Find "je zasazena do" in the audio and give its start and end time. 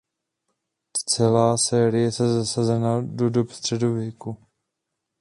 2.05-3.29